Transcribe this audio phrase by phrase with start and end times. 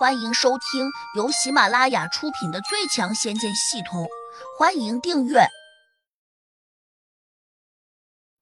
[0.00, 4.04] 欢迎收听由喜马拉雅出品的《最强仙剑系统》，
[4.58, 5.46] 欢迎订阅。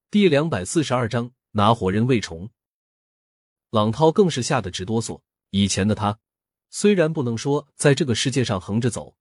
[0.08, 2.48] 第两百四十二章拿活人喂虫。
[3.70, 5.20] 朗涛更是吓得直哆嗦。
[5.50, 6.20] 以前的他
[6.70, 9.16] 虽然不能说在这个世界上横着走，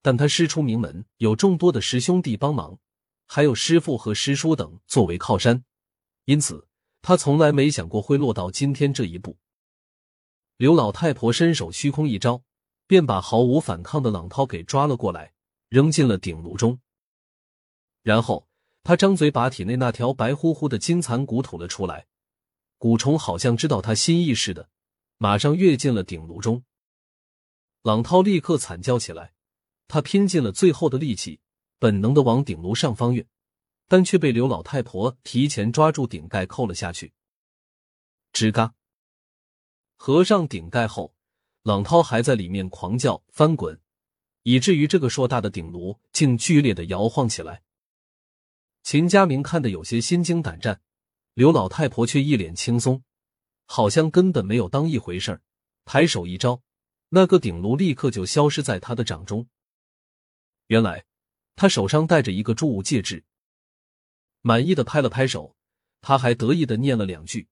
[0.00, 2.78] 但他师出名门，有众多的师兄弟帮忙，
[3.26, 5.64] 还有师傅和师叔等作为靠山，
[6.26, 6.68] 因此
[7.02, 9.36] 他从来没想过会落到今天这一步。
[10.60, 12.42] 刘老太婆伸手虚空一招，
[12.86, 15.32] 便把毫无反抗的朗涛给抓了过来，
[15.70, 16.78] 扔进了鼎炉中。
[18.02, 18.46] 然后
[18.82, 22.08] 他张嘴把体内那条白乎乎的金蚕蛊吐了出来。
[22.78, 24.68] 蛊虫好像知道他心意似的，
[25.16, 26.62] 马上跃进了鼎炉中。
[27.80, 29.32] 朗涛立刻惨叫起来，
[29.88, 31.40] 他拼尽了最后的力气，
[31.78, 33.26] 本能的往鼎炉上方跃，
[33.88, 37.14] 但却被刘老太婆提前抓住顶盖扣了下去。
[38.34, 38.74] 吱嘎。
[40.02, 41.14] 合上顶盖后，
[41.62, 43.78] 朗涛还在里面狂叫翻滚，
[44.44, 47.62] 以至于这个硕大的顶炉竟剧烈的摇晃起来。
[48.82, 50.80] 秦家明看得有些心惊胆战，
[51.34, 53.04] 刘老太婆却一脸轻松，
[53.66, 55.42] 好像根本没有当一回事儿，
[55.84, 56.62] 抬手一招，
[57.10, 59.48] 那个顶炉立刻就消失在他的掌中。
[60.68, 61.04] 原来
[61.56, 63.22] 他手上戴着一个铸物戒指，
[64.40, 65.54] 满意的拍了拍手，
[66.00, 67.48] 他还得意的念了两句：“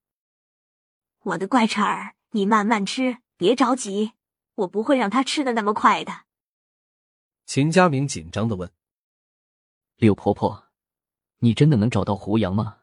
[1.24, 4.12] 我的怪茬儿。”你慢慢吃，别着急，
[4.54, 6.24] 我不会让他吃的那么快的。
[7.46, 8.70] 秦佳明紧张的问
[9.96, 10.68] ：“柳婆婆，
[11.38, 12.80] 你真的能找到胡杨吗？”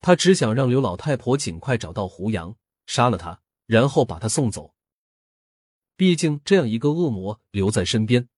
[0.00, 4.74] 他只想让刘老太婆尽快找到胡杨，杀了他，然后把他送走。
[5.96, 8.28] 毕竟这样一个恶魔留在身边，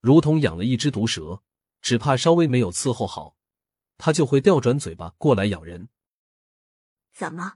[0.00, 1.42] 如同养了一只毒蛇，
[1.80, 3.36] 只怕稍微没有伺候好，
[3.98, 5.88] 他就会调转嘴巴过来咬人。
[7.12, 7.54] 怎么？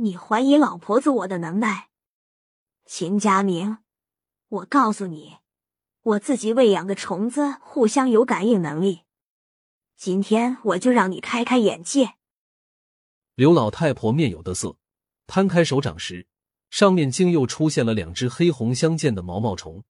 [0.00, 1.88] 你怀疑老婆子我的能耐，
[2.86, 3.78] 秦家明，
[4.46, 5.38] 我告诉你，
[6.02, 9.00] 我自己喂养的虫子互相有感应能力。
[9.96, 12.14] 今天我就让你开开眼界。
[13.34, 14.76] 刘老太婆面有得色，
[15.26, 16.28] 摊开手掌时，
[16.70, 19.82] 上面竟又出现了两只黑红相间的毛毛虫。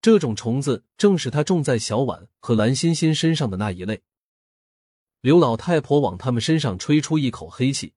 [0.00, 4.04] 这种虫子正是她种在小婉和蓝欣欣身上的那一类。
[5.20, 7.94] 刘老太婆往他们身上吹出一口黑气。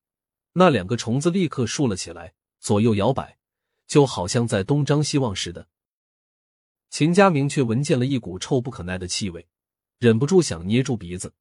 [0.59, 3.37] 那两个虫子立刻竖了起来，左右摇摆，
[3.85, 5.67] 就好像在东张西望似的。
[6.89, 9.47] 秦家明却闻见了一股臭不可耐的气味，
[9.99, 11.31] 忍不住想捏住鼻子，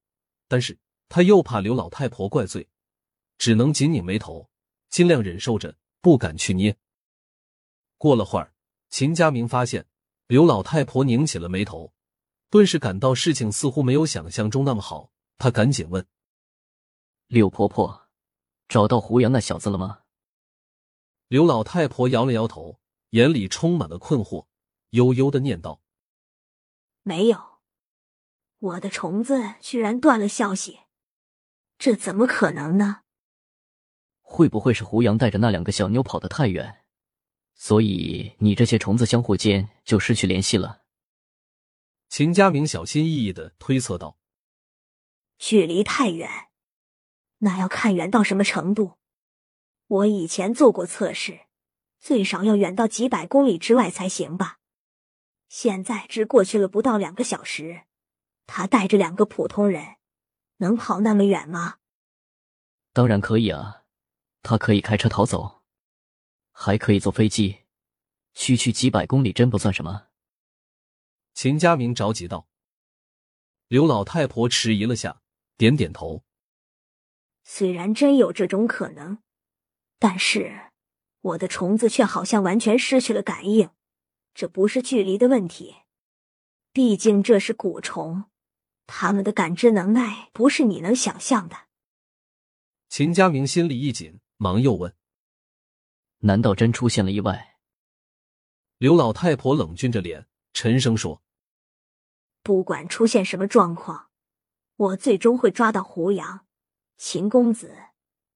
[0.49, 0.79] 但是
[1.09, 2.69] 他又怕刘老太婆怪罪，
[3.39, 4.51] 只能紧拧眉头，
[4.91, 6.77] 尽量忍受着，不敢去捏。
[7.97, 8.53] 过了会儿，
[8.91, 9.87] 秦家明发现
[10.27, 11.95] 刘老太婆拧起了眉头，
[12.51, 15.11] 顿时感到事情似乎没有想象中那么好。
[15.39, 16.07] 他赶紧问
[17.29, 18.03] ：“柳婆婆。”
[18.69, 20.01] 找到胡杨那小子了吗？
[21.29, 24.47] 刘老太婆摇了摇头，眼里充满了困惑，
[24.91, 25.81] 悠悠的念道
[27.03, 27.59] ：“没有，
[28.59, 30.81] 我的虫子居然断了消息，
[31.79, 33.03] 这怎么可能呢？
[34.21, 36.85] 会不会是胡杨带着那两个小妞跑得太远，
[37.55, 40.83] 所以你这些虫子相互间就失去联系了？”
[42.09, 44.19] 秦家明小心翼翼的推测道
[45.39, 46.46] ：“距离太远。”
[47.39, 48.99] 那要看远到什么程度？
[49.87, 51.47] 我以前做过测试，
[51.99, 54.59] 最少要远到几百公里之外才行吧。
[55.49, 57.83] 现在只过去了不到两个小时，
[58.47, 59.97] 他带着两个普通人，
[60.57, 61.77] 能跑那么远吗？
[62.93, 63.85] 当然可以啊，
[64.43, 65.63] 他可以开车逃走，
[66.51, 67.61] 还可以坐飞机，
[68.33, 70.09] 区区几百公里真不算什么。
[71.33, 72.49] 秦家明着急道。
[73.69, 75.23] 刘老太婆迟疑了下，
[75.57, 76.25] 点点头。
[77.49, 79.19] 虽然真有这种可能，
[80.01, 80.73] 但是
[81.21, 83.71] 我的虫子却好像完全失去了感应。
[84.35, 85.77] 这不是距离的问题，
[86.73, 88.25] 毕竟这是蛊虫，
[88.89, 91.69] 它们的感知能耐不是你能想象的。
[92.89, 94.93] 秦佳明心里一紧，忙又问
[96.27, 97.57] ：“难道真出现了意外？”
[98.79, 101.23] 刘老太婆冷峻着脸，沉声说
[102.43, 104.11] ：“不管出现什么状况，
[104.75, 106.45] 我最终会抓到胡杨。”
[106.99, 107.77] 秦公子，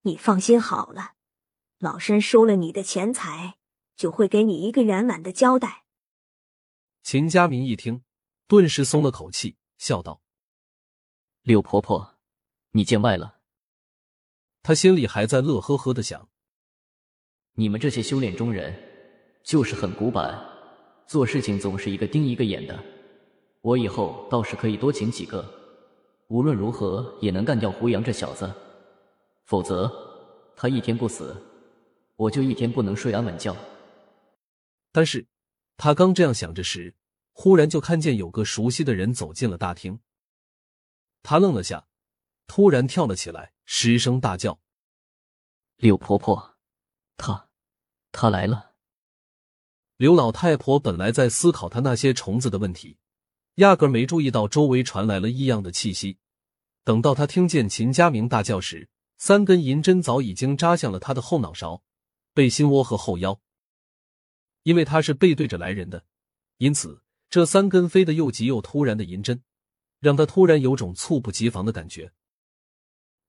[0.02, 1.14] 你放心好了，
[1.78, 3.56] 老身收了你的钱财，
[3.96, 5.84] 就会给你一个圆满的交代。
[7.02, 8.02] 秦家明一听，
[8.46, 10.20] 顿时松了口气，笑道
[11.40, 12.18] ：“柳婆婆，
[12.72, 13.38] 你见外了。”
[14.62, 16.28] 他心里还在乐呵呵的想
[17.56, 18.78] ：“你们这些修炼中人，
[19.42, 20.38] 就是很古板，
[21.06, 22.84] 做事情总是一个盯一个眼的。
[23.62, 25.58] 我以后倒是可以多请几个。”
[26.30, 28.48] 无论如何也能干掉胡杨这小子，
[29.46, 29.90] 否则
[30.56, 31.36] 他一天不死，
[32.14, 33.56] 我就一天不能睡安稳觉。
[34.92, 35.26] 但是
[35.76, 36.94] 他刚这样想着时，
[37.32, 39.98] 忽然就看见有个熟悉的人走进了大厅。
[41.24, 41.88] 他愣了下，
[42.46, 44.60] 突然跳了起来，失声大叫
[45.78, 46.54] ：“柳婆婆，
[47.16, 47.48] 她，
[48.12, 48.70] 她来了！”
[49.98, 52.98] 刘老太婆本来在思考她那些虫子的问题，
[53.56, 56.18] 压根没注意到周围传来了异样的气息。
[56.84, 58.88] 等到他听见秦家明大叫时，
[59.18, 61.82] 三根银针早已经扎向了他的后脑勺、
[62.32, 63.40] 背心窝和后腰。
[64.62, 66.04] 因为他是背对着来人的，
[66.58, 69.42] 因此这三根飞得又急又突然的银针。
[70.00, 72.10] 让他突然有种猝不及防的感觉。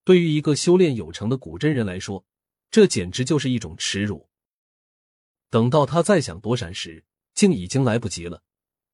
[0.04, 2.24] 对于一个修炼有成的古真人来说，
[2.70, 4.26] 这简直就是一种耻辱。
[5.50, 7.04] 等到他再想躲闪时，
[7.34, 8.42] 竟已经来不及了，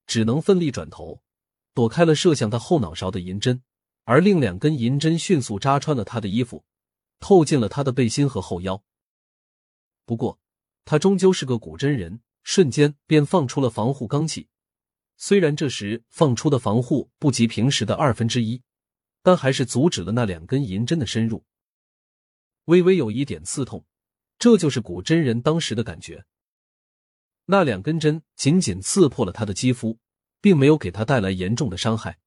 [0.08, 1.22] 只能奋力转头，
[1.74, 3.62] 躲开了射向他后脑勺的银针，
[4.04, 6.64] 而另两根银针迅速扎穿了他的衣服，
[7.20, 8.82] 透进了他的背心和后腰。
[10.06, 10.40] 不过，
[10.86, 14.48] 他终究是个古真人，瞬间便放出了防护罡气。
[15.18, 18.62] 虽然这时放出的防护不及平时的二分之一，
[19.22, 21.44] 但还是阻止了那两根银针的深入。
[22.64, 23.84] 微微有一点刺痛，
[24.38, 26.24] 这就是古真人当时的感觉。
[27.50, 29.98] 那两根针仅仅刺破了他的肌肤，
[30.42, 32.18] 并没有给他带来严重的伤害。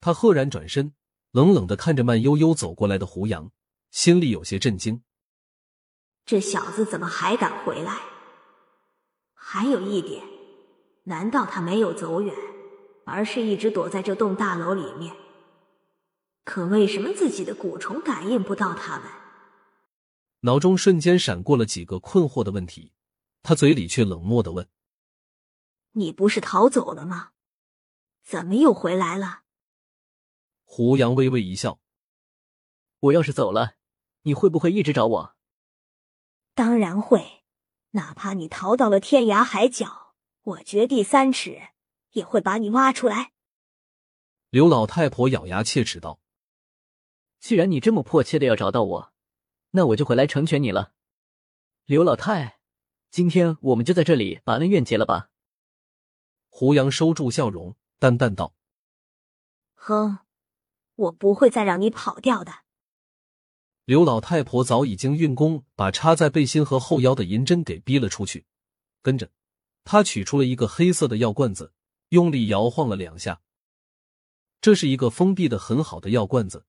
[0.00, 0.94] 他赫然转身，
[1.30, 3.50] 冷冷的看着慢悠悠走过来的胡杨，
[3.90, 5.02] 心里有些震惊：
[6.24, 8.00] 这小子怎么还敢回来？
[9.34, 10.24] 还有一点。
[11.04, 12.34] 难道他没有走远，
[13.04, 15.14] 而是一直躲在这栋大楼里面？
[16.44, 19.06] 可为什么自己的蛊虫感应不到他们？
[20.40, 22.92] 脑中瞬间闪过了几个困惑的问题，
[23.42, 24.68] 他嘴里却冷漠的问
[25.92, 27.32] ：“你不是逃走了吗？
[28.22, 29.42] 怎么又回来了？”
[30.64, 31.80] 胡杨微微一笑
[33.00, 33.76] ：“我要是走了，
[34.22, 35.36] 你会不会一直找我
[36.54, 37.44] ？”“当然会，
[37.92, 40.06] 哪怕你逃到了天涯海角。”
[40.48, 41.60] 我掘地三尺，
[42.12, 43.32] 也会把你挖出来。
[44.48, 46.20] 刘老太婆咬牙切齿道
[47.38, 49.12] ：“既然你这么迫切的要找到我，
[49.72, 50.94] 那我就回来成全你了。”
[51.84, 52.57] 刘老太，
[53.10, 55.30] 今天我们就在这里把恩怨结了吧。
[56.48, 58.54] 胡杨收住笑容，淡淡道
[59.74, 60.18] ：“哼，
[60.94, 62.52] 我不会再让你跑掉的。”
[63.86, 68.44] 刘老太婆早已经运功把插在背心和后腰的银针给逼了出去，
[69.00, 69.30] 跟着。
[69.84, 71.72] 她取出了一个黑色的药罐子，
[72.10, 73.40] 用力摇晃了两下。
[74.60, 76.66] 这是一个封闭的很好的药罐子，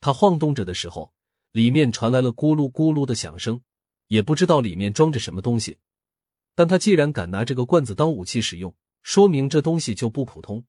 [0.00, 1.12] 它晃动着的时候，
[1.50, 3.62] 里面传来了咕噜咕噜的响声，
[4.08, 5.78] 也不知道里面装着什么东西。
[6.54, 10.64] 但他既然敢拿这个罐子当武器使用，说明这东西就不普通。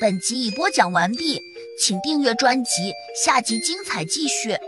[0.00, 1.40] 本集已播讲完毕，
[1.80, 2.92] 请订阅专辑，
[3.24, 4.58] 下集精彩继续。